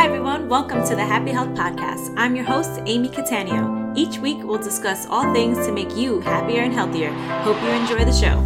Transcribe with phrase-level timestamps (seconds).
[0.00, 0.48] Hi, everyone.
[0.48, 2.14] Welcome to the Happy Health Podcast.
[2.16, 3.92] I'm your host, Amy Catania.
[3.94, 7.12] Each week, we'll discuss all things to make you happier and healthier.
[7.42, 8.40] Hope you enjoy the show.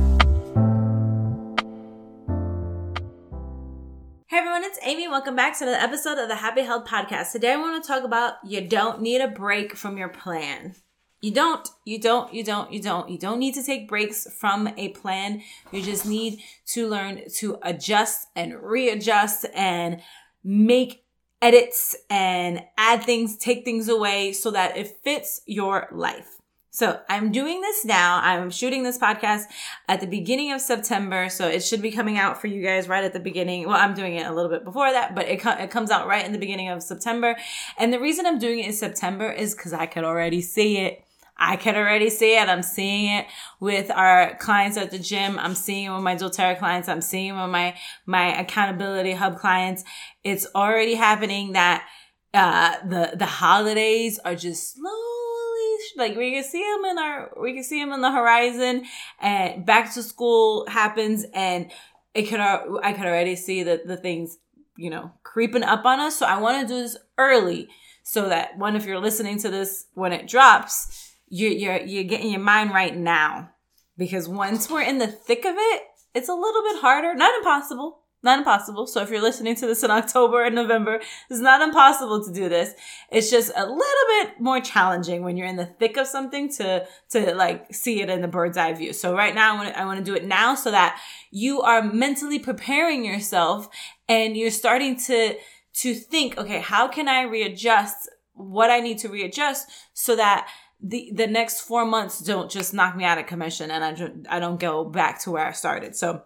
[4.27, 4.65] Hey, everyone.
[4.65, 5.07] It's Amy.
[5.07, 7.31] Welcome back to the episode of the Happy Health Podcast.
[7.31, 10.75] Today, I want to talk about you don't need a break from your plan.
[11.21, 13.09] You don't, you don't, you don't, you don't.
[13.09, 15.41] You don't need to take breaks from a plan.
[15.71, 16.41] You just need
[16.73, 20.03] to learn to adjust and readjust and
[20.43, 21.04] make
[21.45, 26.39] edits and add things, take things away so that it fits your life.
[26.71, 28.19] So I'm doing this now.
[28.21, 29.43] I'm shooting this podcast
[29.87, 31.29] at the beginning of September.
[31.29, 33.69] So it should be coming out for you guys right at the beginning.
[33.69, 36.09] Well, I'm doing it a little bit before that, but it, co- it comes out
[36.09, 37.37] right in the beginning of September.
[37.79, 41.04] And the reason I'm doing it in September is because I could already see it
[41.37, 42.49] I can already see it.
[42.49, 43.27] I'm seeing it
[43.59, 45.39] with our clients at the gym.
[45.39, 46.89] I'm seeing it with my doTERRA clients.
[46.89, 49.85] I'm seeing it with my, my accountability hub clients.
[50.23, 51.87] It's already happening that,
[52.33, 57.55] uh, the, the holidays are just slowly, like we can see them in our, we
[57.55, 58.85] can see them in the horizon
[59.21, 61.71] and back to school happens and
[62.15, 64.39] it could, I could already see that the things,
[64.77, 66.17] you know, creeping up on us.
[66.17, 67.69] So I want to do this early
[68.03, 72.31] so that one, if you're listening to this when it drops, you're you're you're getting
[72.31, 73.51] your mind right now.
[73.97, 75.83] Because once we're in the thick of it
[76.15, 77.15] it's a little bit harder.
[77.15, 78.01] Not impossible.
[78.23, 78.87] Not impossible.
[78.87, 81.01] So if you're listening to this in october and november
[81.31, 82.73] it's not impossible to do this.
[83.11, 86.87] It's just a little bit more challenging when you're in the thick of something to
[87.11, 88.93] to like see it in the bird's eye view.
[88.93, 91.01] So right now i want to, I want to do it now so that
[91.31, 93.69] you are mentally preparing yourself
[94.09, 95.37] and you're starting to
[95.75, 100.49] to think okay how can i readjust what i need to readjust so that
[100.87, 104.27] the the next four months don't just knock me out of commission and I, don't
[104.29, 105.97] I don't go back to where I started.
[105.97, 106.23] So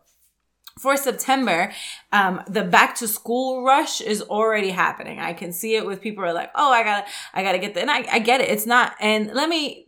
[0.79, 1.73] for September,
[2.13, 5.19] um, the back to school rush is already happening.
[5.19, 7.81] I can see it with people are like, oh, I gotta, I gotta get the,
[7.81, 8.49] and I, I get it.
[8.49, 9.87] It's not, and let me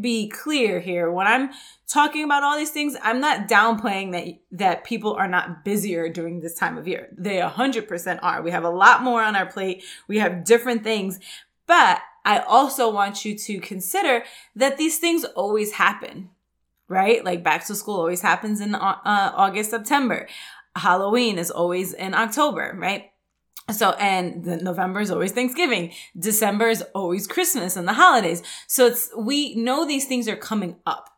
[0.00, 1.12] be clear here.
[1.12, 1.50] When I'm
[1.86, 6.40] talking about all these things, I'm not downplaying that, that people are not busier during
[6.40, 7.08] this time of year.
[7.16, 8.42] They 100% are.
[8.42, 9.84] We have a lot more on our plate.
[10.08, 11.20] We have different things,
[11.68, 14.24] but I also want you to consider
[14.56, 16.30] that these things always happen,
[16.88, 17.24] right?
[17.24, 20.28] Like back to school always happens in uh, August, September.
[20.76, 23.10] Halloween is always in October, right?
[23.72, 25.92] So, and November is always Thanksgiving.
[26.18, 28.42] December is always Christmas and the holidays.
[28.66, 31.10] So it's, we know these things are coming up,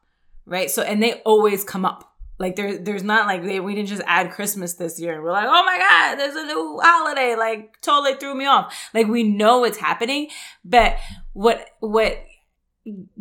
[0.44, 0.70] right?
[0.70, 2.15] So, and they always come up.
[2.38, 5.48] Like there, there's not like they, we didn't just add Christmas this year we're like,
[5.48, 7.34] oh my God, there's a new holiday.
[7.34, 8.74] Like totally threw me off.
[8.92, 10.28] Like we know it's happening,
[10.64, 10.98] but
[11.32, 12.18] what, what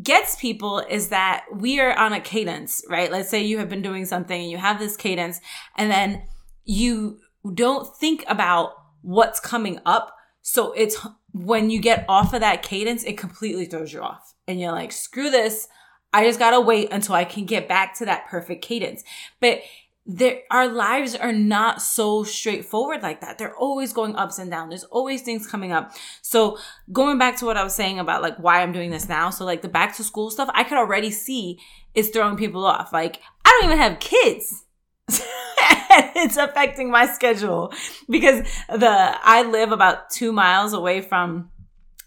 [0.01, 3.11] gets people is that we are on a cadence, right?
[3.11, 5.39] Let's say you have been doing something and you have this cadence
[5.77, 6.23] and then
[6.65, 7.19] you
[7.53, 10.15] don't think about what's coming up.
[10.41, 10.97] So it's
[11.31, 14.91] when you get off of that cadence, it completely throws you off and you're like,
[14.91, 15.67] screw this.
[16.15, 19.03] I just gotta wait until I can get back to that perfect cadence.
[19.41, 19.63] But
[20.05, 23.37] there, our lives are not so straightforward like that.
[23.37, 24.69] They're always going ups and downs.
[24.69, 25.91] There's always things coming up.
[26.21, 26.57] So
[26.93, 29.29] going back to what I was saying about like why I'm doing this now.
[29.29, 31.59] So like the back to school stuff, I could already see
[31.95, 32.93] is throwing people off.
[32.93, 34.63] Like I don't even have kids.
[35.09, 37.73] it's affecting my schedule
[38.09, 41.49] because the, I live about two miles away from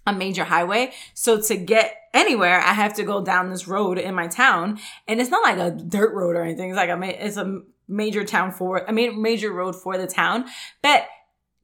[0.06, 0.92] a major highway.
[1.12, 4.78] So to get anywhere, I have to go down this road in my town.
[5.06, 6.70] And it's not like a dirt road or anything.
[6.70, 10.46] It's like a, it's a major town for, I mean, major road for the town.
[10.82, 11.06] But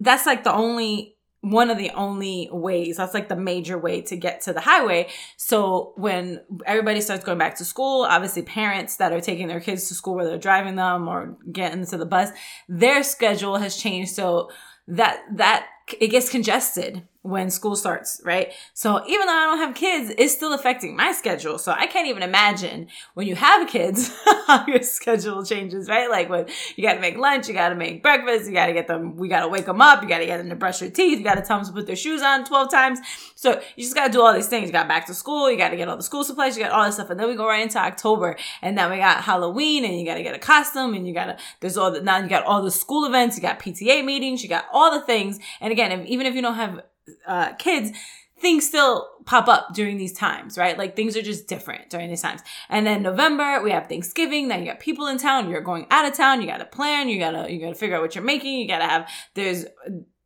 [0.01, 2.97] that's like the only, one of the only ways.
[2.97, 5.09] That's like the major way to get to the highway.
[5.37, 9.89] So when everybody starts going back to school, obviously parents that are taking their kids
[9.89, 12.31] to school, whether they're driving them or getting to the bus,
[12.69, 14.13] their schedule has changed.
[14.13, 14.51] So
[14.89, 15.67] that, that,
[16.01, 18.53] it gets congested when school starts, right?
[18.75, 21.57] So even though I don't have kids, it's still affecting my schedule.
[21.57, 24.15] So I can't even imagine when you have kids
[24.47, 26.11] how your schedule changes, right?
[26.11, 26.47] Like when
[26.77, 29.17] you got to make lunch, you got to make breakfast, you got to get them,
[29.17, 31.17] we got to wake them up, you got to get them to brush their teeth,
[31.17, 32.99] you got to tell them to put their shoes on 12 times.
[33.37, 34.67] So you just got to do all these things.
[34.67, 36.73] You got back to school, you got to get all the school supplies, you got
[36.73, 37.09] all this stuff.
[37.09, 40.17] And then we go right into October and then we got Halloween and you got
[40.17, 42.61] to get a costume and you got to, there's all the, now you got all
[42.61, 45.39] the school events, you got PTA meetings, you got all the things.
[45.63, 46.83] And again, if, even if you don't have
[47.27, 47.97] uh, kids,
[48.41, 50.77] things still pop up during these times, right?
[50.77, 52.43] Like things are just different during these times.
[52.69, 54.49] And then November, we have Thanksgiving.
[54.49, 55.49] Then you got people in town.
[55.49, 56.41] You're going out of town.
[56.41, 57.09] You got to plan.
[57.09, 58.59] You got to, you got to figure out what you're making.
[58.59, 59.67] You got to have, there's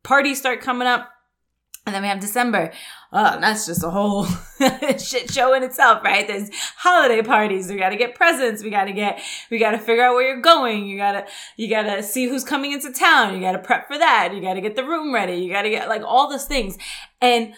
[0.03, 1.11] parties start coming up.
[1.89, 2.71] And then we have December.
[3.15, 4.27] Oh, that's just a whole
[4.99, 6.29] shit show in itself, right?
[6.29, 7.71] There's holiday parties.
[7.71, 8.63] We got to get presents.
[8.63, 10.85] We got to get, we got to figure out where you're going.
[10.85, 11.27] You got to,
[11.57, 13.35] you got to see who's coming into town.
[13.35, 14.35] You got to prep for that.
[14.35, 15.37] You got to get the room ready.
[15.37, 16.77] You got to get like all those things.
[17.23, 17.55] And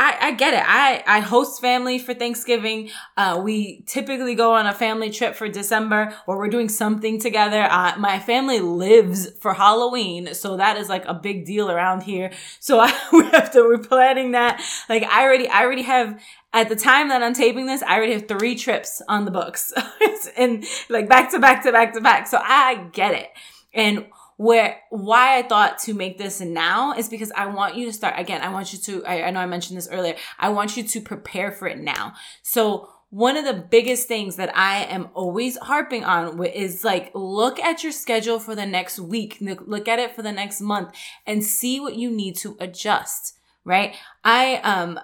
[0.00, 0.62] I, I get it.
[0.66, 2.88] I, I host family for Thanksgiving.
[3.18, 7.68] Uh, we typically go on a family trip for December or we're doing something together.
[7.70, 10.32] Uh, my family lives for Halloween.
[10.32, 12.32] So that is like a big deal around here.
[12.60, 14.62] So I, we have to, we're planning that.
[14.88, 16.18] Like I already, I already have,
[16.54, 19.70] at the time that I'm taping this, I already have three trips on the books
[20.38, 22.26] and like back to back to back to back.
[22.26, 23.28] So I get it.
[23.74, 24.06] And
[24.40, 28.14] where why I thought to make this now is because I want you to start
[28.16, 28.40] again.
[28.40, 29.04] I want you to.
[29.04, 30.16] I, I know I mentioned this earlier.
[30.38, 32.14] I want you to prepare for it now.
[32.40, 37.60] So one of the biggest things that I am always harping on is like look
[37.60, 40.96] at your schedule for the next week, look at it for the next month
[41.26, 43.94] and see what you need to adjust, right?
[44.24, 44.98] I um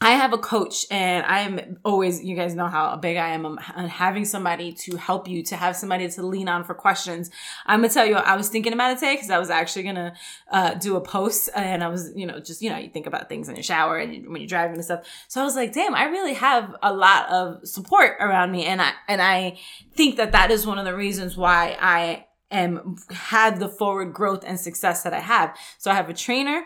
[0.00, 3.44] I have a coach and I am always, you guys know how big I am
[3.44, 7.30] on having somebody to help you, to have somebody to lean on for questions.
[7.66, 10.14] I'm gonna tell you, I was thinking about it today because I was actually gonna
[10.52, 13.28] uh, do a post and I was, you know, just, you know, you think about
[13.28, 15.04] things in your shower and when you're driving and stuff.
[15.26, 18.66] So I was like, damn, I really have a lot of support around me.
[18.66, 19.58] And I, and I
[19.96, 24.44] think that that is one of the reasons why I am, had the forward growth
[24.46, 25.56] and success that I have.
[25.78, 26.62] So I have a trainer.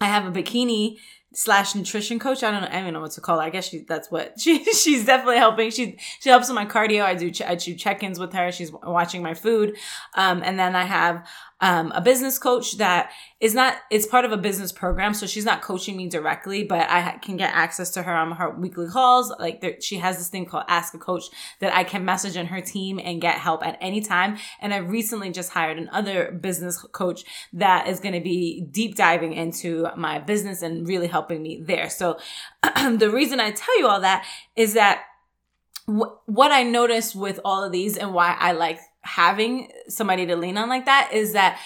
[0.00, 0.98] I have a bikini
[1.34, 2.42] slash nutrition coach.
[2.42, 2.68] I don't know.
[2.70, 3.44] I don't know what to call her.
[3.44, 5.70] I guess she, that's what she, she's definitely helping.
[5.70, 7.02] She, she helps with my cardio.
[7.02, 8.50] I do, I do check-ins with her.
[8.52, 9.76] She's watching my food.
[10.14, 11.26] Um, and then I have,
[11.60, 13.10] um, a business coach that
[13.40, 15.14] is not, it's part of a business program.
[15.14, 18.50] So she's not coaching me directly, but I can get access to her on her
[18.50, 19.32] weekly calls.
[19.38, 21.24] Like there, she has this thing called Ask a Coach
[21.60, 24.36] that I can message in her team and get help at any time.
[24.60, 29.32] And I recently just hired another business coach that is going to be deep diving
[29.32, 31.88] into my business and really helping me there.
[31.88, 32.18] So
[32.62, 35.04] the reason I tell you all that is that
[35.86, 40.58] what I noticed with all of these and why I like having somebody to lean
[40.58, 41.58] on like that is that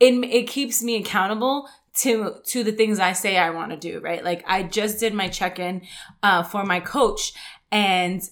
[0.00, 4.00] it, it keeps me accountable to to the things I say I want to do,
[4.00, 4.24] right?
[4.24, 5.82] Like I just did my check-in
[6.22, 7.32] uh, for my coach
[7.70, 8.22] and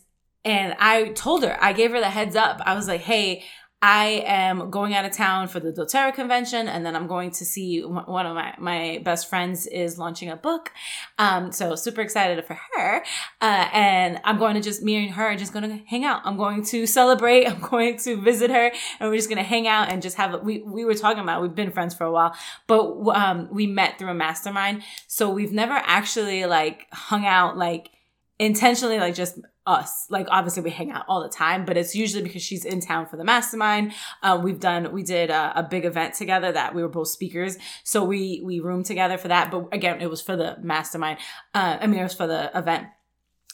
[0.44, 2.60] and I told her, I gave her the heads up.
[2.66, 3.44] I was like, "Hey,
[3.82, 7.44] I am going out of town for the doTERRA convention, and then I'm going to
[7.44, 10.70] see one of my, my best friends is launching a book.
[11.18, 13.04] Um, so super excited for her.
[13.40, 16.22] Uh, and I'm going to just, me and her are just going to hang out.
[16.24, 17.46] I'm going to celebrate.
[17.48, 18.70] I'm going to visit her
[19.00, 21.42] and we're just going to hang out and just have, we, we were talking about,
[21.42, 22.36] we've been friends for a while,
[22.68, 22.86] but,
[23.16, 24.84] um, we met through a mastermind.
[25.08, 27.90] So we've never actually like hung out like,
[28.38, 30.06] intentionally like just us.
[30.10, 33.06] Like obviously we hang out all the time, but it's usually because she's in town
[33.06, 33.92] for the mastermind.
[34.22, 37.56] Um, we've done, we did a, a, big event together that we were both speakers.
[37.84, 39.50] So we, we roomed together for that.
[39.50, 41.18] But again, it was for the mastermind.
[41.54, 42.88] Uh, I mean, it was for the event.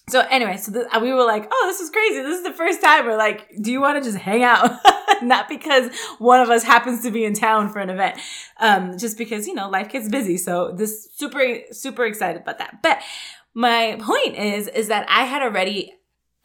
[0.09, 2.23] So anyway, so we were like, oh, this is crazy.
[2.23, 4.71] This is the first time we're like, do you want to just hang out?
[5.23, 8.19] Not because one of us happens to be in town for an event.
[8.59, 10.39] Um, just because, you know, life gets busy.
[10.39, 12.83] So this super, super excited about that.
[12.83, 13.01] But
[13.55, 15.98] my point is, is that I had already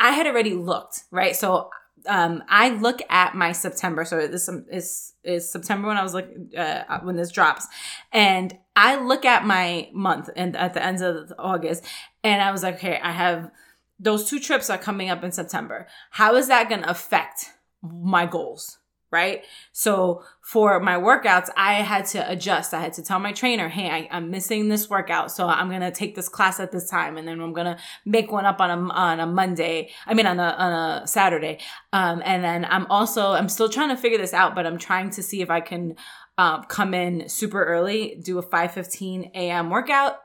[0.04, 1.34] I had already looked, right?
[1.34, 1.70] So
[2.08, 4.04] um, I look at my September.
[4.04, 7.66] So this is is September when I was like uh, when this drops,
[8.12, 11.86] and I look at my month and at the end of August,
[12.22, 13.50] and I was like, okay, I have
[13.98, 15.88] those two trips are coming up in September.
[16.12, 17.52] How is that going to affect
[17.82, 18.80] my goals?
[19.14, 19.46] Right?
[19.72, 22.74] So for my workouts, I had to adjust.
[22.74, 25.32] I had to tell my trainer, hey, I, am missing this workout.
[25.32, 27.16] So I'm going to take this class at this time.
[27.16, 29.92] And then I'm going to make one up on a, on a Monday.
[30.06, 31.60] I mean, on a, on a Saturday.
[31.94, 35.12] Um, and then I'm also, I'm still trying to figure this out, but I'm trying
[35.12, 35.96] to see if I can,
[36.38, 39.70] uh, come in super early, do a 5:15 a.m.
[39.70, 40.18] workout.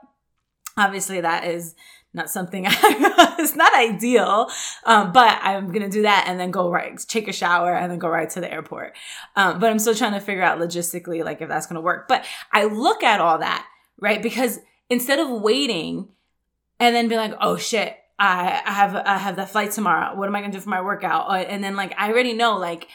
[0.75, 1.75] Obviously that is
[2.13, 4.49] not something I, it's not ideal,
[4.85, 7.99] um, but I'm gonna do that and then go right, take a shower and then
[7.99, 8.95] go right to the airport.
[9.35, 12.07] Um, but I'm still trying to figure out logistically, like if that's gonna work.
[12.07, 13.65] But I look at all that,
[13.99, 14.21] right?
[14.21, 16.09] Because instead of waiting
[16.79, 20.15] and then be like, oh shit, I, I have, I have the flight tomorrow.
[20.15, 21.29] What am I gonna do for my workout?
[21.29, 22.87] Uh, and then like, I already know, like,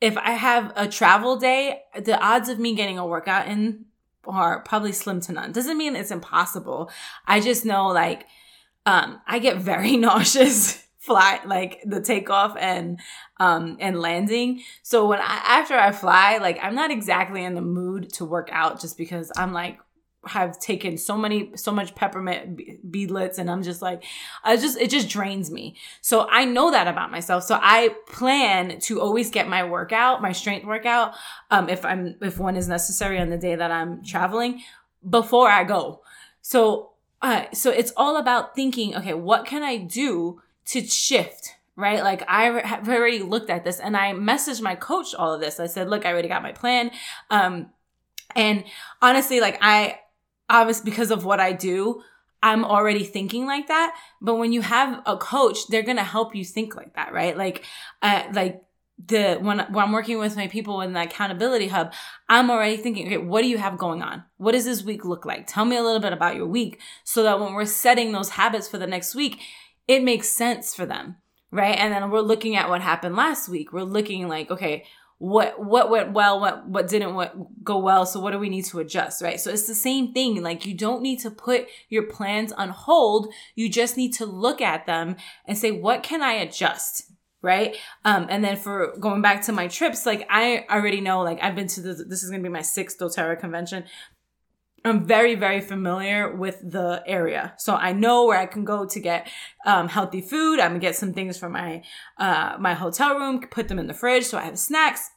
[0.00, 3.86] if I have a travel day, the odds of me getting a workout in
[4.24, 5.50] are probably slim to none.
[5.50, 6.90] Doesn't mean it's impossible.
[7.26, 8.26] I just know like,
[8.88, 13.00] um, I get very nauseous fly like the takeoff and
[13.40, 14.62] um and landing.
[14.82, 18.50] So when i after i fly like i'm not exactly in the mood to work
[18.52, 19.78] out just because i'm like
[20.26, 24.04] have taken so many so much peppermint beadlets and i'm just like
[24.44, 25.76] i just it just drains me.
[26.02, 27.44] So i know that about myself.
[27.44, 31.14] So i plan to always get my workout my strength workout
[31.50, 34.60] um if i'm if one is necessary on the day that i'm traveling
[35.08, 36.02] before I go.
[36.40, 41.54] So, uh, so it's all about thinking, okay, what can I do to shift?
[41.76, 42.02] Right?
[42.02, 45.60] Like I have already looked at this and I messaged my coach all of this.
[45.60, 46.90] I said, look, I already got my plan.
[47.30, 47.70] Um,
[48.34, 48.64] and
[49.00, 50.00] honestly, like I,
[50.50, 52.02] obviously because of what I do,
[52.42, 53.96] I'm already thinking like that.
[54.20, 57.36] But when you have a coach, they're going to help you think like that, right?
[57.36, 57.64] Like,
[58.02, 58.62] uh, like
[59.06, 61.92] the, when, when I'm working with my people in the accountability hub,
[62.28, 64.24] I'm already thinking, okay, what do you have going on?
[64.36, 65.46] What does this week look like?
[65.46, 68.68] Tell me a little bit about your week so that when we're setting those habits
[68.68, 69.40] for the next week,
[69.86, 71.16] it makes sense for them.
[71.50, 71.78] Right.
[71.78, 73.72] And then we're looking at what happened last week.
[73.72, 74.84] We're looking like, okay,
[75.18, 78.64] what what went well what what didn't what go well so what do we need
[78.64, 82.04] to adjust right so it's the same thing like you don't need to put your
[82.04, 86.34] plans on hold you just need to look at them and say what can i
[86.34, 87.10] adjust
[87.42, 91.38] right um and then for going back to my trips like i already know like
[91.42, 93.84] i've been to this this is going to be my sixth doterra convention
[94.84, 97.54] I'm very, very familiar with the area.
[97.58, 99.28] So I know where I can go to get
[99.66, 100.60] um, healthy food.
[100.60, 101.82] I'm gonna get some things from my
[102.16, 105.10] uh, my hotel room, put them in the fridge so I have snacks.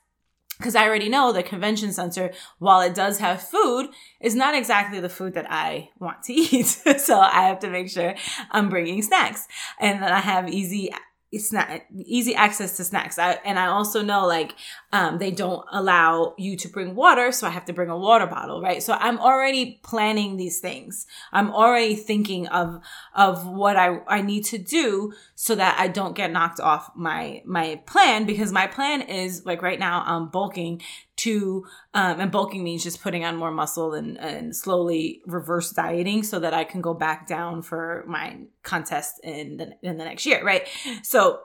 [0.57, 4.99] Because I already know the convention center, while it does have food, is not exactly
[4.99, 6.67] the food that I want to eat.
[6.99, 8.13] so I have to make sure
[8.51, 9.47] I'm bringing snacks
[9.79, 10.91] and that I have easy
[11.39, 13.17] snack easy access to snacks.
[13.17, 14.55] I, and i also know like
[14.91, 18.27] um, they don't allow you to bring water so i have to bring a water
[18.27, 18.83] bottle right?
[18.83, 21.07] So i'm already planning these things.
[21.31, 22.81] I'm already thinking of
[23.15, 27.41] of what i i need to do so that i don't get knocked off my
[27.45, 30.81] my plan because my plan is like right now i'm bulking
[31.21, 36.23] to um, and bulking means just putting on more muscle and, and slowly reverse dieting
[36.23, 40.25] so that I can go back down for my contest in the, in the next
[40.25, 40.67] year, right?
[41.03, 41.41] So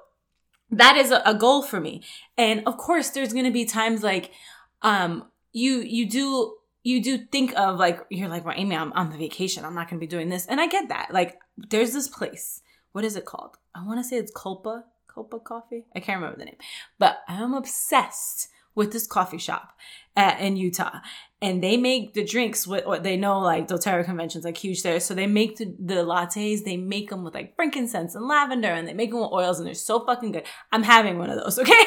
[0.71, 2.03] that is a, a goal for me.
[2.39, 4.31] And of course, there's going to be times like,
[4.83, 9.11] um, you, you do, you do think of like, you're like, well, Amy, I'm on
[9.11, 9.65] the vacation.
[9.65, 10.47] I'm not going to be doing this.
[10.47, 11.09] And I get that.
[11.13, 12.63] Like, there's this place.
[12.93, 13.57] What is it called?
[13.75, 15.85] I want to say it's Culpa, Culpa Coffee.
[15.95, 16.57] I can't remember the name,
[16.99, 19.77] but I'm obsessed with this coffee shop
[20.17, 21.01] in Utah.
[21.43, 24.99] And they make the drinks with what they know, like doTERRA conventions, like huge there.
[25.01, 28.89] So they make the, the lattes, they make them with like frankincense and lavender and
[28.89, 30.45] they make them with oils and they're so fucking good.
[30.73, 31.85] I'm having one of those, okay?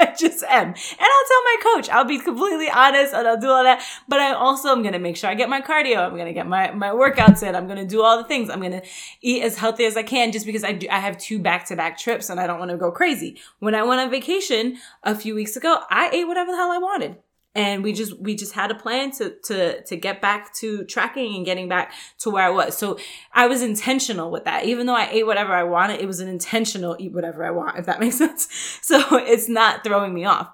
[0.00, 0.68] I just am.
[0.68, 3.80] And I'll tell my coach, I'll be completely honest and I'll do all that.
[4.08, 5.98] But I also am to make sure I get my cardio.
[5.98, 7.54] I'm to get my, my workouts in.
[7.54, 8.50] I'm to do all the things.
[8.50, 8.82] I'm to
[9.20, 11.76] eat as healthy as I can just because I do, I have two back to
[11.76, 13.38] back trips and I don't want to go crazy.
[13.60, 16.78] When I went on vacation a few weeks ago, I ate whatever the hell I
[16.78, 17.16] wanted
[17.54, 21.34] and we just we just had a plan to to to get back to tracking
[21.36, 22.76] and getting back to where I was.
[22.76, 22.98] So
[23.32, 24.66] I was intentional with that.
[24.66, 27.78] Even though I ate whatever I wanted, it was an intentional eat whatever I want,
[27.78, 28.48] if that makes sense.
[28.82, 30.48] So it's not throwing me off.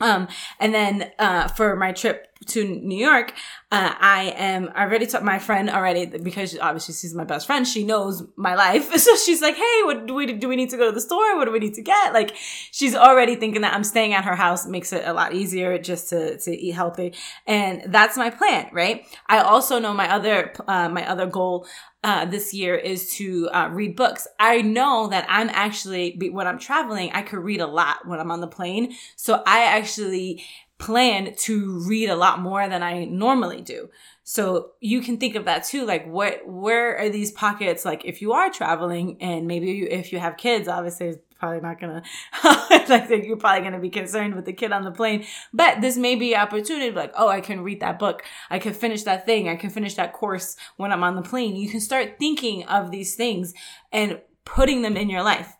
[0.00, 0.28] Um,
[0.60, 3.32] and then, uh, for my trip to New York,
[3.72, 7.66] uh, I am, I already told my friend already because obviously she's my best friend.
[7.66, 8.90] She knows my life.
[9.06, 11.36] So she's like, Hey, what do we, do we need to go to the store?
[11.36, 12.12] What do we need to get?
[12.12, 15.78] Like she's already thinking that I'm staying at her house makes it a lot easier
[15.78, 17.14] just to, to eat healthy.
[17.46, 19.06] And that's my plan, right?
[19.28, 21.66] I also know my other, uh, my other goal
[22.06, 24.28] uh, this year is to uh, read books.
[24.38, 28.30] I know that I'm actually, when I'm traveling, I could read a lot when I'm
[28.30, 28.94] on the plane.
[29.16, 30.44] So I actually
[30.78, 33.88] plan to read a lot more than I normally do.
[34.24, 35.86] So you can think of that too.
[35.86, 37.84] Like what, where are these pockets?
[37.84, 41.60] Like if you are traveling and maybe you, if you have kids, obviously it's probably
[41.60, 42.02] not gonna
[43.06, 45.24] think you're probably gonna be concerned with the kid on the plane.
[45.52, 48.22] But this may be opportunity like, oh, I can read that book.
[48.50, 49.48] I can finish that thing.
[49.48, 51.56] I can finish that course when I'm on the plane.
[51.56, 53.54] You can start thinking of these things
[53.92, 55.52] and putting them in your life.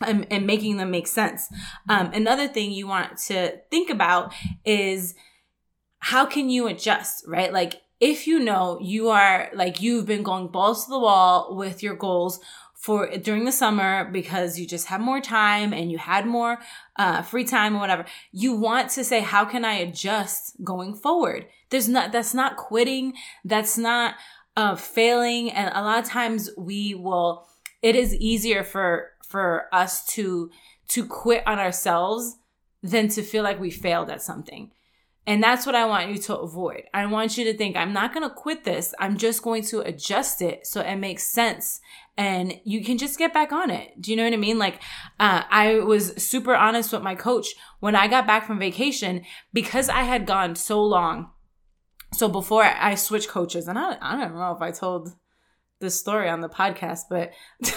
[0.00, 1.48] And, and making them make sense.
[1.88, 4.34] Um, another thing you want to think about
[4.64, 5.14] is
[6.00, 7.50] how can you adjust, right?
[7.50, 11.82] Like if you know you are like you've been going balls to the wall with
[11.82, 12.40] your goals
[12.74, 16.58] for during the summer because you just have more time and you had more
[16.96, 21.46] uh, free time or whatever you want to say how can i adjust going forward
[21.70, 24.14] there's not that's not quitting that's not
[24.56, 27.46] uh, failing and a lot of times we will
[27.82, 30.50] it is easier for for us to
[30.88, 32.36] to quit on ourselves
[32.82, 34.70] than to feel like we failed at something
[35.28, 36.84] and that's what I want you to avoid.
[36.94, 38.94] I want you to think, I'm not going to quit this.
[39.00, 41.80] I'm just going to adjust it so it makes sense
[42.16, 44.00] and you can just get back on it.
[44.00, 44.58] Do you know what I mean?
[44.58, 44.80] Like,
[45.18, 47.48] uh, I was super honest with my coach
[47.80, 51.30] when I got back from vacation because I had gone so long.
[52.14, 55.12] So before I switched coaches, and I, I don't know if I told
[55.80, 57.32] this story on the podcast, but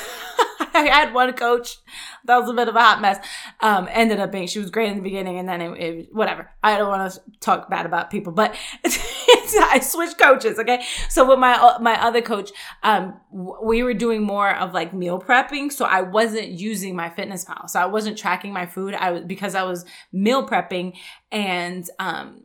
[0.73, 1.77] I had one coach
[2.25, 3.25] that was a bit of a hot mess.
[3.59, 6.51] Um, ended up being she was great in the beginning, and then it, it whatever.
[6.63, 10.59] I don't want to talk bad about people, but I switched coaches.
[10.59, 10.83] Okay.
[11.09, 12.51] So with my, my other coach,
[12.83, 15.71] um, we were doing more of like meal prepping.
[15.71, 18.93] So I wasn't using MyFitnessPal, So I wasn't tracking my food.
[18.93, 20.95] I was, because I was meal prepping
[21.31, 22.43] and, um,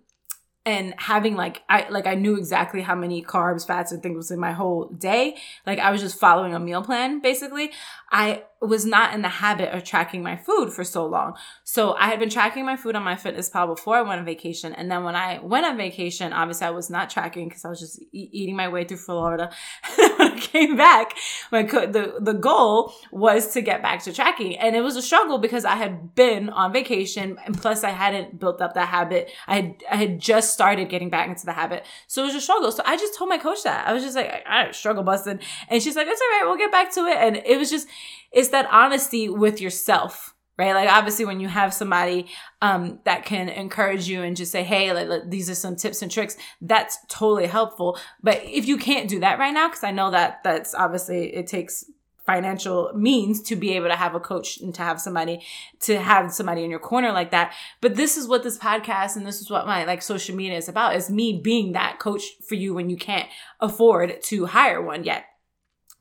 [0.66, 4.30] and having like I like I knew exactly how many carbs, fats, and things was
[4.30, 5.36] in my whole day.
[5.66, 7.70] Like I was just following a meal plan basically.
[8.10, 11.34] I was not in the habit of tracking my food for so long.
[11.64, 14.72] So I had been tracking my food on MyFitnessPal before I went on vacation.
[14.72, 17.80] And then when I went on vacation, obviously I was not tracking because I was
[17.80, 19.50] just e- eating my way through Florida.
[19.96, 21.16] when I came back,
[21.52, 24.56] my co- the, the goal was to get back to tracking.
[24.56, 28.38] And it was a struggle because I had been on vacation and plus I hadn't
[28.40, 29.30] built up that habit.
[29.46, 31.84] I had, I had just started getting back into the habit.
[32.06, 32.72] So it was a struggle.
[32.72, 33.86] So I just told my coach that.
[33.86, 35.40] I was just like, I, I struggle busting.
[35.68, 36.42] And she's like, it's all right.
[36.46, 37.18] We'll get back to it.
[37.18, 37.88] And it was just,
[38.32, 40.72] it's that honesty with yourself right?
[40.72, 42.26] Like obviously when you have somebody
[42.62, 46.02] um, that can encourage you and just say hey like, like, these are some tips
[46.02, 47.98] and tricks that's totally helpful.
[48.22, 51.46] But if you can't do that right now because i know that that's obviously it
[51.46, 51.84] takes
[52.26, 55.42] financial means to be able to have a coach and to have somebody
[55.80, 57.52] to have somebody in your corner like that.
[57.80, 60.68] But this is what this podcast and this is what my like social media is
[60.68, 63.28] about is me being that coach for you when you can't
[63.60, 65.26] afford to hire one yet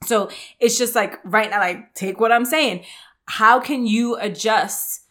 [0.06, 0.30] so
[0.60, 2.86] it's just like right now, like take what I'm saying.
[3.26, 5.04] How can you adjust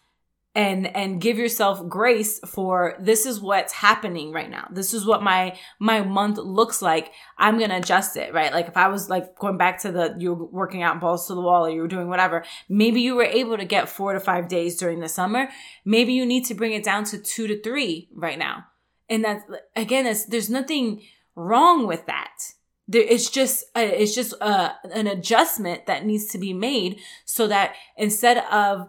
[0.55, 4.69] and and give yourself grace for this is what's happening right now.
[4.71, 7.11] This is what my my month looks like.
[7.39, 8.53] I'm gonna adjust it, right?
[8.53, 11.41] Like if I was like going back to the you're working out balls to the
[11.41, 14.49] wall or you were doing whatever, maybe you were able to get four to five
[14.49, 15.49] days during the summer.
[15.87, 18.67] Maybe you need to bring it down to two to three right now.
[19.09, 19.45] And that's
[19.75, 21.03] again, it's, there's nothing
[21.35, 22.53] wrong with that
[22.89, 27.47] there, it's just a, it's just a, an adjustment that needs to be made so
[27.49, 28.89] that instead of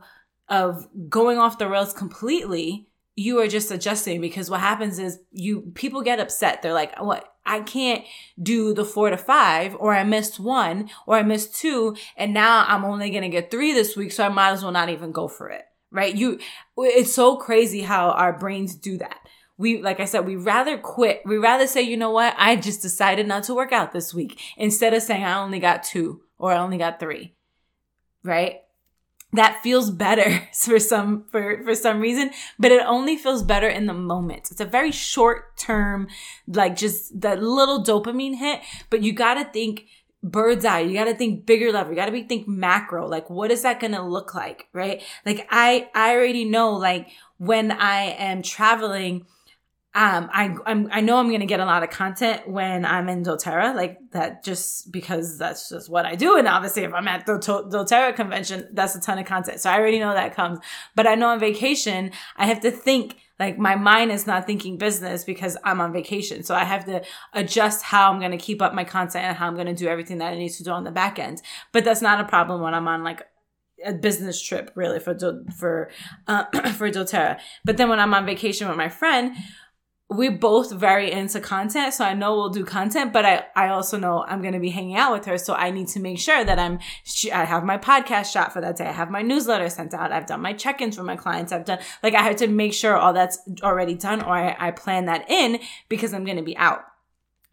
[0.49, 5.71] of going off the rails completely you are just adjusting because what happens is you
[5.75, 6.61] people get upset.
[6.61, 7.29] They're like what?
[7.45, 8.03] I can't
[8.41, 12.65] do the four to five or i missed one or i missed two and now
[12.69, 15.11] i'm only going to get three this week so i might as well not even
[15.11, 15.65] go for it.
[15.91, 16.15] Right?
[16.15, 16.39] You
[16.77, 19.19] it's so crazy how our brains do that
[19.57, 21.21] we like i said we rather quit.
[21.25, 22.33] We rather say you know what?
[22.37, 25.83] I just decided not to work out this week instead of saying i only got
[25.83, 27.33] two or i only got three
[28.23, 28.61] right?
[29.33, 33.87] That feels better for some for for some reason but it only feels better in
[33.87, 34.49] the moment.
[34.51, 36.07] It's a very short term
[36.47, 39.87] like just that little dopamine hit but you got to think
[40.23, 40.79] bird's eye.
[40.81, 41.91] You got to think bigger level.
[41.91, 43.07] You got to be think macro.
[43.07, 45.01] Like what is that going to look like right?
[45.25, 49.25] Like i i already know like when i am traveling
[49.95, 53.23] um, I I'm, i know I'm gonna get a lot of content when I'm in
[53.23, 56.35] DoTerra, like that, just because that's just what I do.
[56.37, 59.59] And obviously, if I'm at the DoTerra convention, that's a ton of content.
[59.61, 60.59] So I already know that comes.
[60.95, 64.79] But I know on vacation, I have to think like my mind is not thinking
[64.79, 66.41] business because I'm on vacation.
[66.41, 67.03] So I have to
[67.33, 70.33] adjust how I'm gonna keep up my content and how I'm gonna do everything that
[70.33, 71.43] I need to do on the back end.
[71.71, 73.21] But that's not a problem when I'm on like
[73.85, 75.15] a business trip, really for
[75.55, 75.91] for
[76.27, 77.39] uh, for DoTerra.
[77.63, 79.35] But then when I'm on vacation with my friend
[80.15, 83.97] we're both very into content so i know we'll do content but i i also
[83.97, 86.43] know i'm going to be hanging out with her so i need to make sure
[86.43, 86.79] that i'm
[87.31, 90.25] i have my podcast shot for that day i have my newsletter sent out i've
[90.25, 93.13] done my check-ins for my clients i've done like i have to make sure all
[93.13, 96.85] that's already done or i, I plan that in because i'm going to be out.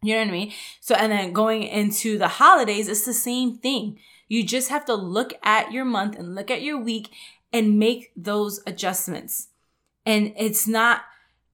[0.02, 0.52] You know what i mean?
[0.80, 3.98] So and then going into the holidays it's the same thing.
[4.28, 7.10] You just have to look at your month and look at your week
[7.52, 9.48] and make those adjustments.
[10.06, 11.02] And it's not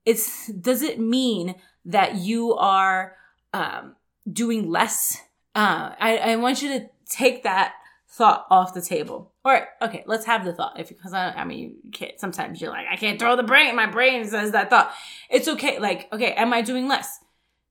[0.07, 3.17] it's does it mean that you are
[3.53, 3.97] um,
[4.31, 5.23] doing less?
[5.55, 7.75] Uh, I, I want you to take that
[8.09, 9.33] thought off the table.
[9.45, 10.79] Or okay, let's have the thought.
[10.79, 12.19] If because I, I mean, you can't.
[12.19, 13.77] Sometimes you're like, I can't throw the brain.
[13.77, 14.93] My brain says that thought.
[15.29, 15.79] It's okay.
[15.79, 17.19] Like, okay, am I doing less?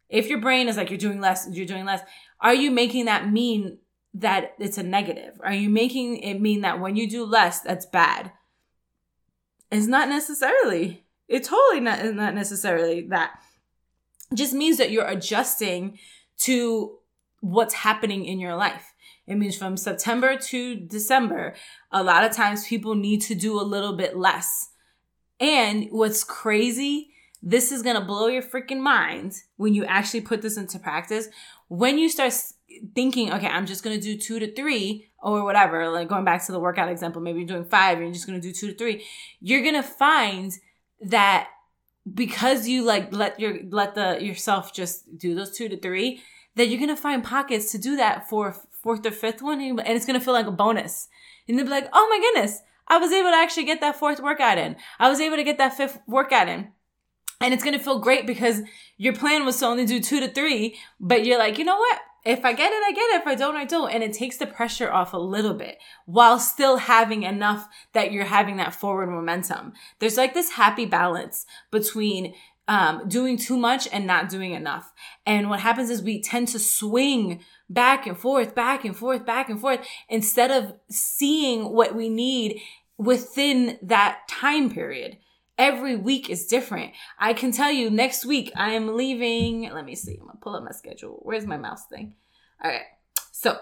[0.09, 2.01] If your brain is like you're doing less, you're doing less.
[2.39, 3.79] Are you making that mean
[4.13, 5.39] that it's a negative?
[5.43, 8.31] Are you making it mean that when you do less, that's bad?
[9.71, 11.04] It's not necessarily.
[11.27, 13.39] It's totally not, not necessarily that.
[14.31, 15.99] It just means that you're adjusting
[16.39, 16.97] to
[17.41, 18.93] what's happening in your life.
[19.27, 21.55] It means from September to December,
[21.91, 24.69] a lot of times people need to do a little bit less.
[25.39, 27.11] And what's crazy,
[27.41, 31.27] this is gonna blow your freaking mind when you actually put this into practice.
[31.67, 32.33] When you start
[32.93, 36.51] thinking, okay, I'm just gonna do two to three or whatever, like going back to
[36.51, 39.05] the workout example, maybe you're doing five, and you're just gonna do two to three,
[39.39, 40.53] you're gonna find
[41.01, 41.49] that
[42.11, 46.21] because you like let your let the yourself just do those two to three
[46.55, 50.05] that you're gonna find pockets to do that for fourth or fifth one and it's
[50.05, 51.07] gonna feel like a bonus.
[51.47, 54.19] And they'll be like oh my goodness i was able to actually get that fourth
[54.19, 54.75] workout in.
[54.99, 56.69] I was able to get that fifth workout in.
[57.41, 58.61] And it's to feel great because
[58.97, 61.99] your plan was to only do two to three, but you're like, you know what?
[62.25, 63.21] If I get it, I get it.
[63.21, 63.91] If I don't, I don't.
[63.91, 68.25] And it takes the pressure off a little bit while still having enough that you're
[68.25, 69.73] having that forward momentum.
[69.99, 72.33] There's like this happy balance between
[72.67, 74.91] um, doing too much and not doing enough.
[75.25, 79.49] And what happens is we tend to swing back and forth, back and forth, back
[79.49, 82.59] and forth, instead of seeing what we need
[82.97, 85.17] within that time period.
[85.57, 86.93] Every week is different.
[87.17, 89.71] I can tell you next week I am leaving.
[89.73, 90.17] Let me see.
[90.19, 91.19] I'm gonna pull up my schedule.
[91.23, 92.13] Where's my mouse thing?
[92.63, 92.81] All right.
[93.31, 93.57] So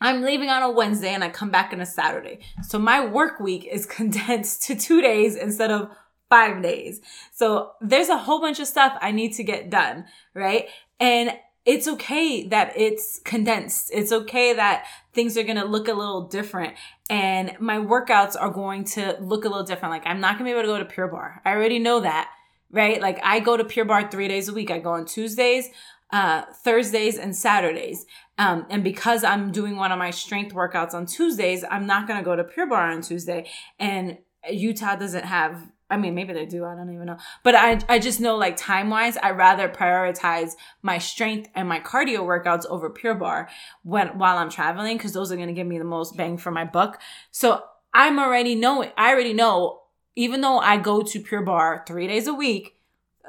[0.00, 2.40] I'm leaving on a Wednesday and I come back on a Saturday.
[2.62, 5.90] So my work week is condensed to two days instead of
[6.28, 7.00] five days.
[7.32, 10.66] So there's a whole bunch of stuff I need to get done, right?
[10.98, 11.30] And
[11.66, 13.90] it's okay that it's condensed.
[13.92, 16.74] It's okay that things are going to look a little different
[17.10, 19.90] and my workouts are going to look a little different.
[19.90, 21.42] Like I'm not going to be able to go to Pure Barre.
[21.44, 22.30] I already know that,
[22.70, 23.00] right?
[23.00, 24.70] Like I go to Pure Barre three days a week.
[24.70, 25.68] I go on Tuesdays,
[26.10, 28.06] uh, Thursdays and Saturdays.
[28.38, 32.20] Um, and because I'm doing one of my strength workouts on Tuesdays, I'm not going
[32.20, 33.50] to go to Pure Barre on Tuesday.
[33.80, 36.64] And Utah doesn't have I mean, maybe they do.
[36.64, 37.18] I don't even know.
[37.44, 41.78] But I, I just know like time wise, I rather prioritize my strength and my
[41.80, 43.48] cardio workouts over Pure Barre
[43.84, 46.50] when while I'm traveling because those are going to give me the most bang for
[46.50, 47.00] my buck.
[47.30, 47.62] So
[47.94, 48.90] I'm already knowing.
[48.96, 49.82] I already know.
[50.18, 52.76] Even though I go to Pure Barre three days a week,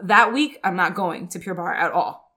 [0.02, 2.34] that week I'm not going to Pure Bar at all,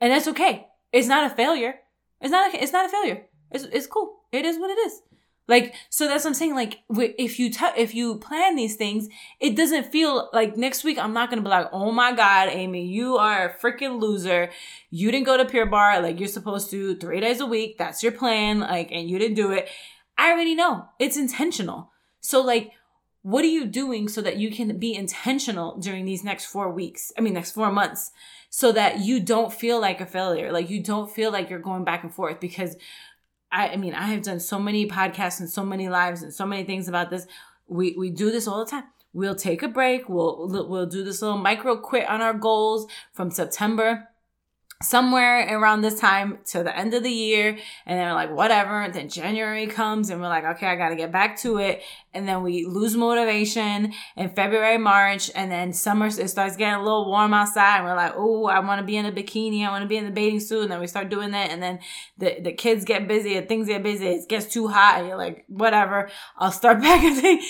[0.00, 0.66] and that's okay.
[0.92, 1.76] It's not a failure.
[2.20, 2.52] It's not.
[2.52, 3.26] A, it's not a failure.
[3.52, 4.22] It's it's cool.
[4.32, 5.02] It is what it is.
[5.48, 6.54] Like, so that's what I'm saying.
[6.54, 9.08] Like, if you, t- if you plan these things,
[9.40, 12.86] it doesn't feel like next week I'm not to be like, oh my God, Amy,
[12.86, 14.50] you are a freaking loser.
[14.90, 17.76] You didn't go to Pure Barre like you're supposed to three days a week.
[17.76, 18.60] That's your plan.
[18.60, 19.68] Like, and you didn't do it.
[20.16, 21.90] I already know it's intentional.
[22.20, 22.72] So like,
[23.22, 27.12] what are you doing so that you can be intentional during these next four weeks?
[27.16, 28.10] I mean, next four months
[28.54, 30.52] so that you don't feel like a failure.
[30.52, 32.76] Like you don't feel like you're going back and forth because
[33.52, 36.46] I, I mean, I have done so many podcasts and so many lives and so
[36.46, 37.26] many things about this.
[37.68, 38.84] We we do this all the time.
[39.12, 40.08] We'll take a break.
[40.08, 44.08] We'll we'll do this little micro quit on our goals from September
[44.82, 48.88] somewhere around this time to the end of the year and then we're like whatever.
[48.92, 51.82] Then january comes and we're like okay i gotta get back to it.
[52.14, 56.82] And then we lose motivation in february march and then summer it starts getting a
[56.82, 59.70] little warm outside and we're like oh i want to be in a bikini i
[59.70, 61.78] want to be in the bathing suit and then we start doing that and then
[62.18, 65.16] the, the kids get busy and things get busy it gets too hot and you're
[65.16, 67.40] like whatever i'll start back and then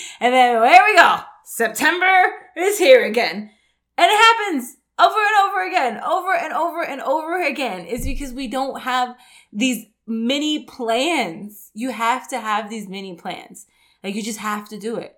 [0.61, 3.49] there we go september is here again
[3.97, 8.33] and it happens over and over again, over and over and over again is because
[8.33, 9.15] we don't have
[9.51, 11.71] these mini plans.
[11.73, 13.65] You have to have these mini plans.
[14.03, 15.15] Like you just have to do it.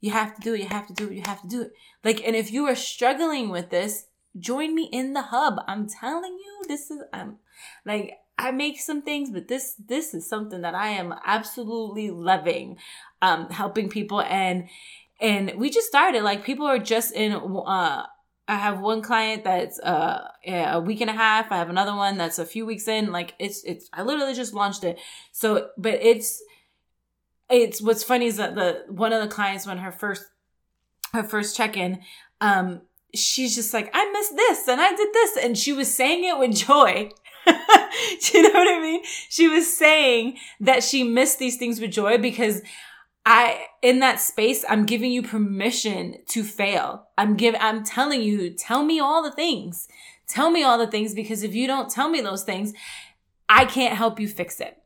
[0.00, 0.60] You have to do it.
[0.60, 1.14] You have to do it.
[1.14, 1.72] You have to do it.
[2.04, 4.06] Like, and if you are struggling with this,
[4.38, 5.60] join me in the hub.
[5.66, 7.38] I'm telling you, this is, um,
[7.84, 12.76] like, I make some things, but this, this is something that I am absolutely loving,
[13.20, 14.22] um, helping people.
[14.22, 14.68] And,
[15.20, 18.06] and we just started, like, people are just in, uh,
[18.48, 21.52] I have one client that's uh a week and a half.
[21.52, 23.12] I have another one that's a few weeks in.
[23.12, 24.98] Like it's it's I literally just launched it.
[25.32, 26.42] So but it's
[27.50, 30.24] it's what's funny is that the one of the clients when her first
[31.12, 32.00] her first check-in,
[32.40, 32.82] um,
[33.14, 35.36] she's just like, I missed this and I did this.
[35.36, 37.10] And she was saying it with joy.
[37.46, 39.02] Do you know what I mean?
[39.28, 42.62] She was saying that she missed these things with joy because
[43.30, 47.08] I in that space I'm giving you permission to fail.
[47.18, 49.86] I'm give I'm telling you tell me all the things.
[50.26, 52.72] Tell me all the things because if you don't tell me those things,
[53.46, 54.78] I can't help you fix it.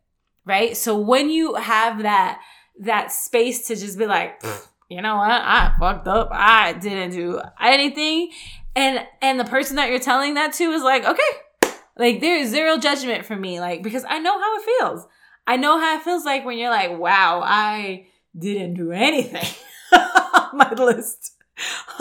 [0.44, 0.76] Right?
[0.76, 2.40] So when you have that
[2.80, 4.42] that space to just be like,
[4.88, 5.30] you know what?
[5.30, 6.30] I fucked up.
[6.32, 8.32] I didn't do anything.
[8.74, 11.72] And and the person that you're telling that to is like, okay.
[11.96, 15.06] Like there is zero judgment for me like because I know how it feels.
[15.46, 18.06] I know how it feels like when you're like, wow, I
[18.38, 19.48] didn't do anything
[19.92, 21.34] on my list.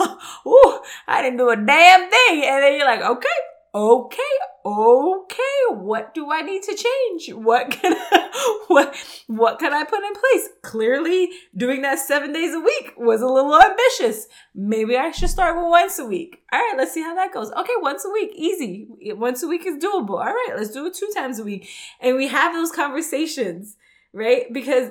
[0.46, 2.44] Ooh, I didn't do a damn thing.
[2.44, 3.28] And then you're like, okay,
[3.74, 4.22] okay,
[4.64, 7.34] okay, what do I need to change?
[7.34, 8.94] What can I, what
[9.26, 10.48] what can I put in place?
[10.62, 14.26] Clearly, doing that seven days a week was a little ambitious.
[14.54, 16.42] Maybe I should start with once a week.
[16.52, 17.50] All right, let's see how that goes.
[17.52, 18.88] Okay, once a week, easy.
[19.14, 20.18] Once a week is doable.
[20.18, 21.68] All right, let's do it two times a week.
[22.00, 23.76] And we have those conversations,
[24.12, 24.52] right?
[24.52, 24.90] Because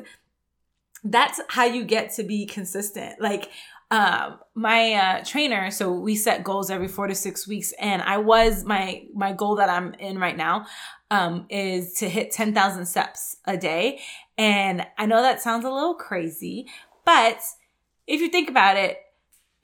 [1.03, 3.19] that's how you get to be consistent.
[3.19, 3.49] Like,
[3.89, 8.17] um, my uh, trainer, so we set goals every four to six weeks, and I
[8.17, 10.65] was my my goal that I'm in right now
[11.09, 13.99] um, is to hit ten thousand steps a day,
[14.37, 16.67] and I know that sounds a little crazy,
[17.05, 17.41] but
[18.07, 18.97] if you think about it,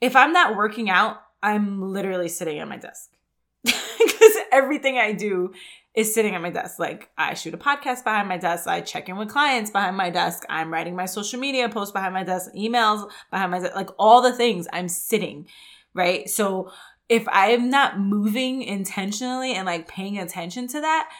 [0.02, 3.10] if I'm not working out I'm literally sitting at my desk
[3.64, 5.52] because everything I do
[5.98, 6.78] is sitting at my desk.
[6.78, 8.68] Like I shoot a podcast behind my desk.
[8.68, 10.44] I check in with clients behind my desk.
[10.48, 14.22] I'm writing my social media posts behind my desk, emails behind my desk, like all
[14.22, 15.48] the things I'm sitting,
[15.94, 16.30] right?
[16.30, 16.70] So
[17.08, 21.10] if I am not moving intentionally and like paying attention to that,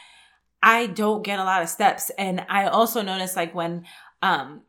[0.63, 2.09] I don't get a lot of steps.
[2.17, 3.83] And I also notice like when,
[4.21, 4.61] um,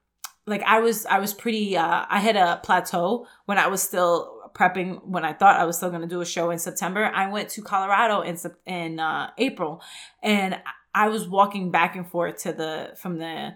[0.45, 4.40] like I was, I was pretty, uh, I hit a plateau when I was still
[4.55, 7.05] prepping when I thought I was still going to do a show in September.
[7.05, 8.37] I went to Colorado in,
[8.67, 9.83] in, uh, April.
[10.23, 10.61] And
[10.95, 13.51] I was walking back and forth to the, from the,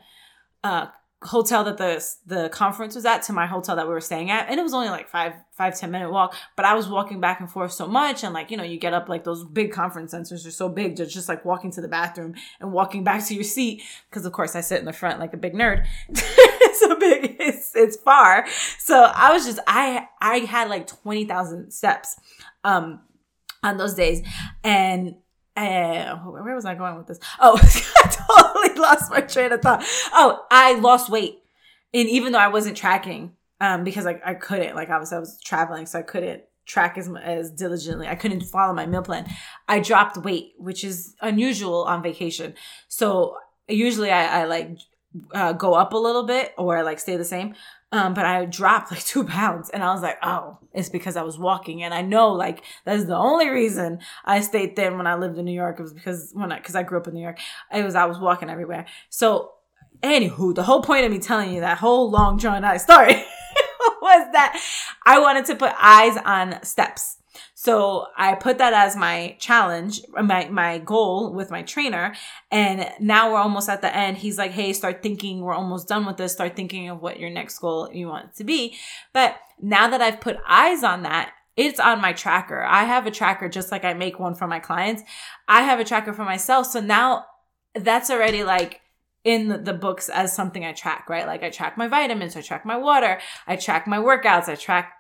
[0.63, 0.87] uh,
[1.25, 4.49] hotel that the the conference was at to my hotel that we were staying at.
[4.49, 6.35] And it was only like five five ten minute walk.
[6.57, 8.93] But i was walking back and forth so much and like you know you get
[8.93, 11.89] up like those big conference centers are so big just just like walking to the
[11.89, 13.83] bathroom and walking back to your seat.
[14.11, 15.87] Because of course i sit in the front like a big nerd
[16.75, 18.47] it's so big it's it's far
[18.79, 22.17] so i was just i i had like 20000 steps
[22.65, 23.01] um
[23.63, 24.23] on those days
[24.63, 25.17] and
[25.57, 27.21] uh, where was I going with this?
[27.39, 29.85] Oh, I totally lost my train of thought.
[30.13, 31.43] Oh, I lost weight.
[31.93, 35.39] And even though I wasn't tracking, um, because I, I couldn't, like was, I was
[35.45, 38.09] traveling, so I couldn't track as, as diligently.
[38.09, 39.29] I couldn't follow my meal plan.
[39.69, 42.55] I dropped weight, which is unusual on vacation.
[42.89, 43.37] So
[43.69, 44.71] usually I, I like,
[45.33, 47.55] uh, go up a little bit or like stay the same.
[47.93, 51.23] Um, but I dropped like two pounds and I was like, oh, it's because I
[51.23, 51.83] was walking.
[51.83, 55.45] And I know like that's the only reason I stayed thin when I lived in
[55.45, 55.79] New York.
[55.79, 57.39] It was because when I, cause I grew up in New York,
[57.73, 58.87] it was, I was walking everywhere.
[59.11, 59.53] So
[60.03, 63.15] anywho, the whole point of me telling you that whole long drawn out story
[64.03, 64.61] was that
[65.05, 67.19] I wanted to put eyes on steps.
[67.65, 72.15] So I put that as my challenge, my, my goal with my trainer.
[72.51, 74.19] And now we're almost at the end.
[74.19, 75.41] He's like, Hey, start thinking.
[75.41, 76.35] We're almost done with this.
[76.35, 78.77] Start thinking of what your next goal you want it to be.
[79.15, 82.63] But now that I've put eyes on that, it's on my tracker.
[82.63, 85.03] I have a tracker just like I make one for my clients.
[85.49, 86.67] I have a tracker for myself.
[86.67, 87.25] So now
[87.75, 88.83] that's already like
[89.25, 91.27] in the books as something I track, right?
[91.27, 94.93] Like I track my vitamins, I track my water, I track my workouts, I track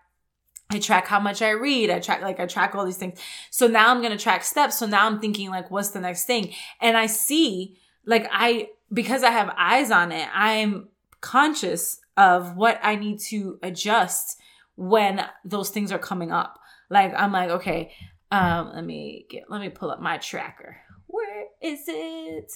[0.70, 1.90] I track how much I read.
[1.90, 3.20] I track, like, I track all these things.
[3.50, 4.78] So now I'm going to track steps.
[4.78, 6.52] So now I'm thinking, like, what's the next thing?
[6.80, 10.88] And I see, like, I, because I have eyes on it, I'm
[11.20, 14.38] conscious of what I need to adjust
[14.76, 16.58] when those things are coming up.
[16.90, 17.92] Like, I'm like, okay,
[18.30, 20.76] um, let me get, let me pull up my tracker.
[21.06, 22.52] Where is it?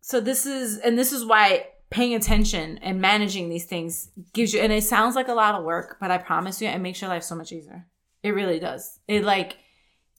[0.00, 4.60] So this is, and this is why paying attention and managing these things gives you
[4.60, 7.10] and it sounds like a lot of work but i promise you it makes your
[7.10, 7.86] life so much easier.
[8.22, 9.00] It really does.
[9.08, 9.58] It like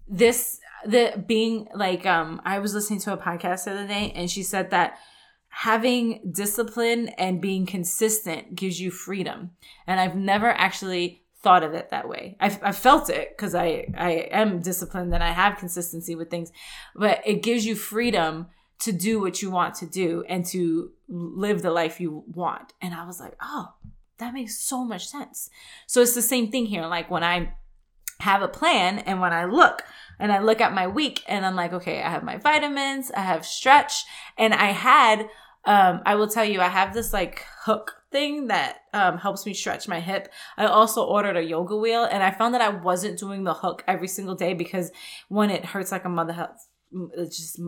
[0.08, 4.30] this the being like um i was listening to a podcast the other day and
[4.30, 4.98] she said that
[5.48, 9.52] having discipline and being consistent gives you freedom.
[9.88, 12.38] And i've never actually thought of it that way.
[12.40, 16.52] I've, I've felt it because i i am disciplined and i have consistency with things
[16.96, 18.48] but it gives you freedom
[18.80, 22.74] to do what you want to do and to live the life you want.
[22.82, 23.74] And I was like, oh,
[24.18, 25.50] that makes so much sense.
[25.88, 26.86] So it's the same thing here.
[26.86, 27.54] Like when I
[28.20, 29.84] have a plan and when I look
[30.20, 33.22] and I look at my week and I'm like, okay, I have my vitamins, I
[33.22, 34.06] have stretch,
[34.38, 35.30] and I had,
[35.66, 39.54] um, I will tell you, I have this like hook thing that um, helps me
[39.54, 40.32] stretch my hip.
[40.56, 43.84] I also ordered a yoga wheel and I found that I wasn't doing the hook
[43.88, 44.92] every single day because
[45.30, 46.34] when it hurts like a mother
[47.16, 47.60] it just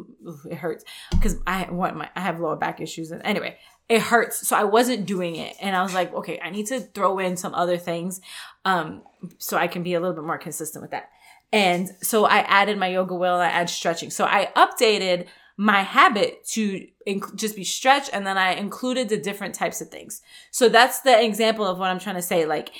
[0.49, 0.83] it hurts.
[1.11, 3.57] Because I want my I have lower back issues and anyway
[3.87, 4.47] it hurts.
[4.47, 5.55] So I wasn't doing it.
[5.61, 8.21] And I was like okay I need to throw in some other things
[8.63, 9.03] um
[9.37, 11.09] so I can be a little bit more consistent with that.
[11.51, 14.09] And so I added my yoga wheel I add stretching.
[14.09, 19.17] So I updated my habit to inc- just be stretched and then I included the
[19.17, 20.21] different types of things.
[20.51, 22.45] So that's the example of what I'm trying to say.
[22.45, 22.71] Like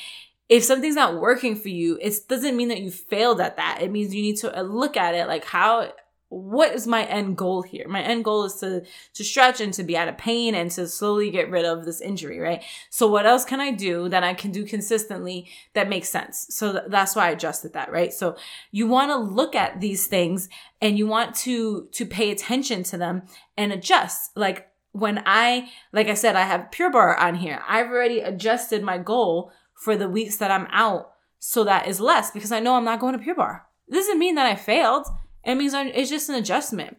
[0.50, 3.80] if something's not working for you, it doesn't mean that you failed at that.
[3.82, 5.92] It means you need to look at it like how
[6.36, 7.88] what is my end goal here?
[7.88, 10.86] My end goal is to to stretch and to be out of pain and to
[10.86, 12.62] slowly get rid of this injury, right?
[12.90, 16.48] So what else can I do that I can do consistently that makes sense?
[16.50, 18.14] So th- that's why I adjusted that, right?
[18.14, 18.36] So
[18.72, 20.50] you want to look at these things
[20.82, 23.24] and you want to to pay attention to them
[23.56, 24.36] and adjust.
[24.36, 27.62] Like when I like I said I have Pure Barre on here.
[27.66, 32.32] I've already adjusted my goal for the weeks that I'm out so that is less
[32.32, 33.62] because I know I'm not going to Pure Barre.
[33.88, 35.08] This doesn't mean that I failed
[35.46, 36.98] it means it's just an adjustment.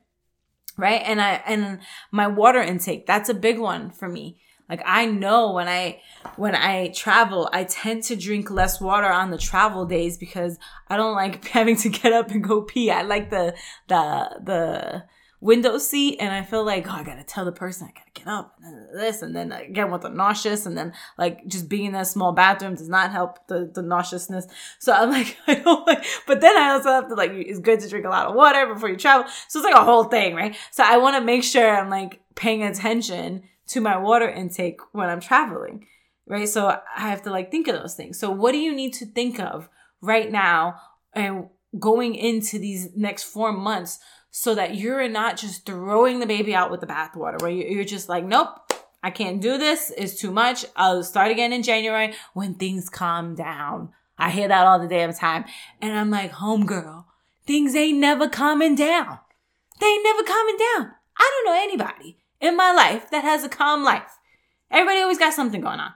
[0.79, 1.01] Right.
[1.05, 1.81] And I, and
[2.11, 4.39] my water intake, that's a big one for me.
[4.69, 6.01] Like I know when I,
[6.37, 10.97] when I travel, I tend to drink less water on the travel days because I
[10.97, 12.91] don't like having to get up and go pee.
[12.91, 13.55] I like the,
[13.89, 15.05] the, the,
[15.41, 18.27] window seat and I feel like, oh, I gotta tell the person I gotta get
[18.27, 21.95] up and this and then again with the nauseous and then like just being in
[21.95, 24.47] a small bathroom does not help the, the nauseousness.
[24.79, 27.81] So I'm like, I don't like, but then I also have to like, it's good
[27.81, 29.29] to drink a lot of water before you travel.
[29.49, 30.57] So it's like a whole thing, right?
[30.71, 35.09] So I want to make sure I'm like paying attention to my water intake when
[35.09, 35.87] I'm traveling,
[36.27, 36.49] right?
[36.49, 38.19] So I have to like think of those things.
[38.19, 39.69] So what do you need to think of
[40.01, 40.77] right now
[41.13, 43.99] and going into these next four months
[44.39, 48.07] so that you're not just throwing the baby out with the bathwater where you're just
[48.07, 48.49] like, nope,
[49.03, 49.91] I can't do this.
[49.97, 50.67] It's too much.
[50.77, 53.95] I'll start again in January when things calm down.
[54.19, 55.47] I hear that all the damn time.
[55.81, 57.07] And I'm like, homegirl,
[57.47, 59.21] things ain't never calming down.
[59.81, 60.93] They ain't never calming down.
[61.17, 64.19] I don't know anybody in my life that has a calm life.
[64.71, 65.93] Everybody always got something going on.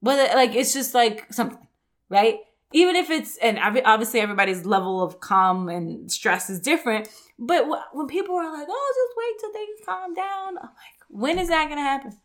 [0.00, 1.66] Whether like it's just like something,
[2.10, 2.40] right?
[2.70, 8.06] Even if it's and obviously everybody's level of calm and stress is different, but when
[8.06, 11.68] people are like, "Oh, just wait till things calm down," I'm like, when is that
[11.68, 12.18] gonna happen?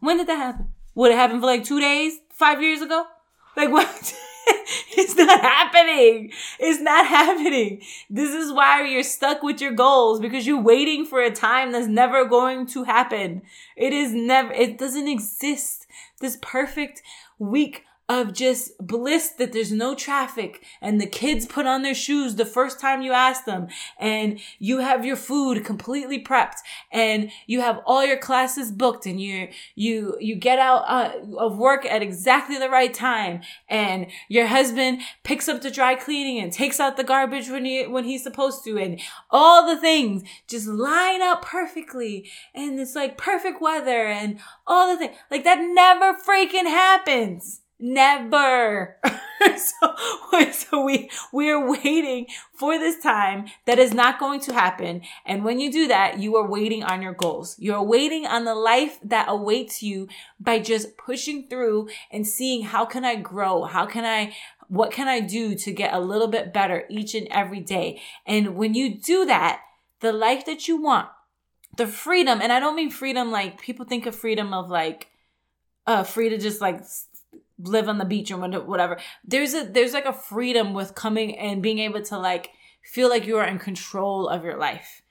[0.00, 0.68] When did that happen?
[0.94, 3.06] Would it happen for like two days, five years ago?
[3.56, 4.14] Like what?
[4.96, 6.32] it's not happening.
[6.58, 7.82] It's not happening.
[8.08, 11.88] This is why you're stuck with your goals because you're waiting for a time that's
[11.88, 13.42] never going to happen.
[13.76, 15.86] It is never, it doesn't exist.
[16.20, 17.02] This perfect
[17.38, 22.36] week of just bliss that there's no traffic and the kids put on their shoes
[22.36, 23.66] the first time you ask them
[23.98, 26.58] and you have your food completely prepped
[26.92, 31.58] and you have all your classes booked and you you you get out uh, of
[31.58, 36.52] work at exactly the right time and your husband picks up the dry cleaning and
[36.52, 40.68] takes out the garbage when he when he's supposed to and all the things just
[40.68, 46.16] line up perfectly and it's like perfect weather and all the things like that never
[46.16, 48.96] freaking happens Never.
[49.56, 55.02] so, so we we're waiting for this time that is not going to happen.
[55.26, 57.54] And when you do that, you are waiting on your goals.
[57.58, 60.08] You're waiting on the life that awaits you
[60.40, 63.64] by just pushing through and seeing how can I grow?
[63.64, 64.34] How can I
[64.68, 68.00] what can I do to get a little bit better each and every day?
[68.26, 69.60] And when you do that,
[70.00, 71.08] the life that you want,
[71.76, 75.08] the freedom, and I don't mean freedom like people think of freedom of like
[75.86, 76.80] uh free to just like
[77.58, 78.98] live on the beach or whatever.
[79.24, 82.50] There's a there's like a freedom with coming and being able to like
[82.82, 85.02] feel like you are in control of your life.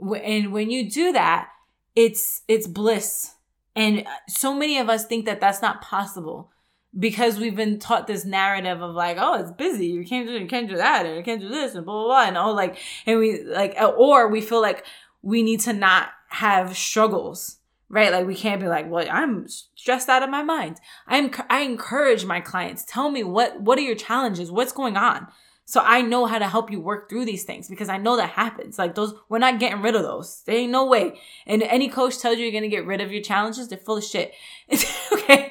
[0.00, 1.50] And when you do that,
[1.96, 3.34] it's it's bliss.
[3.74, 6.50] And uh, so many of us think that that's not possible
[6.98, 9.86] because we've been taught this narrative of like, oh, it's busy.
[9.86, 12.04] You can't do, you can't do that, and you can't do this, and blah blah
[12.06, 14.84] blah, and all like, and we like, or we feel like
[15.22, 17.57] we need to not have struggles
[17.88, 18.12] right?
[18.12, 20.78] Like we can't be like, well, I'm stressed out of my mind.
[21.06, 24.50] I'm, I encourage my clients, tell me what, what are your challenges?
[24.50, 25.28] What's going on?
[25.68, 28.30] So I know how to help you work through these things because I know that
[28.30, 28.78] happens.
[28.78, 30.42] Like those, we're not getting rid of those.
[30.46, 31.20] There ain't no way.
[31.46, 33.98] And any coach tells you you're going to get rid of your challenges, they're full
[33.98, 34.32] of shit.
[35.12, 35.50] okay.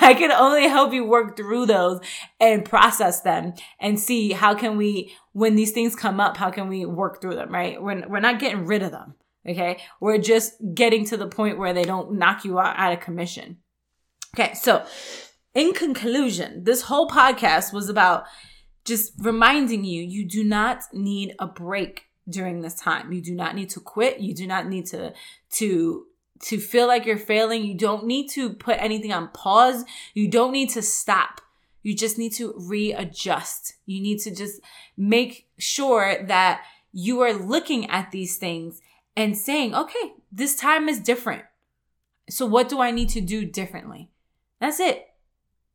[0.00, 2.00] I can only help you work through those
[2.40, 6.68] and process them and see how can we, when these things come up, how can
[6.68, 7.82] we work through them, right?
[7.82, 9.16] We're, we're not getting rid of them.
[9.48, 9.78] Okay.
[10.00, 13.58] We're just getting to the point where they don't knock you out, out of commission.
[14.34, 14.54] Okay.
[14.54, 14.84] So
[15.54, 18.24] in conclusion, this whole podcast was about
[18.84, 23.12] just reminding you, you do not need a break during this time.
[23.12, 24.20] You do not need to quit.
[24.20, 25.12] You do not need to,
[25.52, 26.06] to,
[26.40, 27.64] to feel like you're failing.
[27.64, 29.84] You don't need to put anything on pause.
[30.14, 31.40] You don't need to stop.
[31.82, 33.74] You just need to readjust.
[33.86, 34.60] You need to just
[34.96, 38.80] make sure that you are looking at these things
[39.18, 41.42] and saying, okay, this time is different.
[42.30, 44.10] So what do I need to do differently?
[44.60, 45.06] That's it.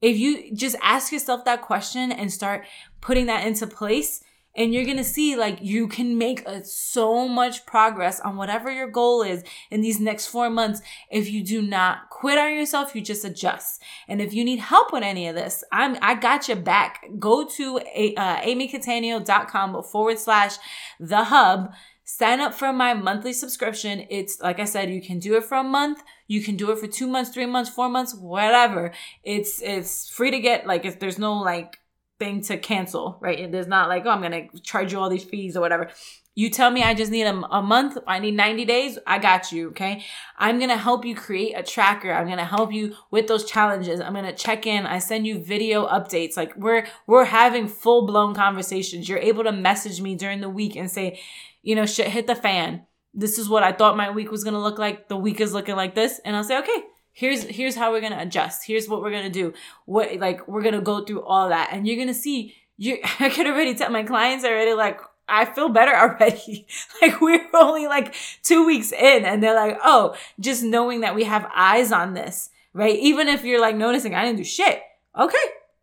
[0.01, 2.65] If you just ask yourself that question and start
[3.01, 4.23] putting that into place,
[4.55, 8.87] and you're gonna see like you can make a, so much progress on whatever your
[8.87, 10.79] goal is in these next four months
[11.09, 14.93] if you do not quit on yourself you just adjust and if you need help
[14.93, 20.57] with any of this i'm i got your back go to uh, amycatania.com forward slash
[20.99, 24.05] the hub sign up for my monthly subscription.
[24.09, 26.79] It's like I said, you can do it for a month, you can do it
[26.79, 28.91] for two months, three months, four months, whatever.
[29.23, 30.67] It's it's free to get.
[30.67, 31.79] Like if there's no like
[32.19, 33.51] thing to cancel, right?
[33.51, 35.89] There's not like oh I'm gonna charge you all these fees or whatever.
[36.35, 39.51] You tell me I just need a, a month, I need 90 days, I got
[39.51, 40.03] you, okay?
[40.37, 42.11] I'm gonna help you create a tracker.
[42.11, 43.99] I'm gonna help you with those challenges.
[43.99, 44.85] I'm gonna check in.
[44.85, 46.35] I send you video updates.
[46.35, 49.07] Like we're we're having full blown conversations.
[49.07, 51.19] You're able to message me during the week and say,
[51.63, 52.85] you know, shit hit the fan.
[53.13, 55.07] This is what I thought my week was to look like.
[55.07, 56.19] The week is looking like this.
[56.25, 58.65] And I'll say, okay, here's, here's how we're to adjust.
[58.65, 59.53] Here's what we're to do.
[59.85, 61.69] What, like, we're to go through all that.
[61.71, 64.99] And you're to see, you, I could already tell my clients already like,
[65.33, 66.67] I feel better already.
[67.01, 71.23] like we're only like two weeks in and they're like, oh, just knowing that we
[71.23, 72.97] have eyes on this, right?
[72.99, 74.81] Even if you're like noticing I didn't do shit.
[75.17, 75.37] Okay.